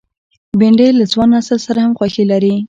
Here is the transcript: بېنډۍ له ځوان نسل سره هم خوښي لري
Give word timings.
بېنډۍ 0.59 0.89
له 0.99 1.05
ځوان 1.11 1.29
نسل 1.35 1.59
سره 1.67 1.79
هم 1.85 1.91
خوښي 1.97 2.23
لري 2.31 2.53